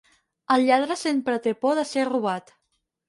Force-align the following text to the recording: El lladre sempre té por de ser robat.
El 0.53 0.63
lladre 0.69 0.97
sempre 1.01 1.37
té 1.45 1.53
por 1.67 1.77
de 1.81 1.85
ser 1.91 2.07
robat. 2.11 2.51